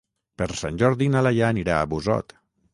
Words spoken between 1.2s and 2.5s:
Laia anirà a Busot.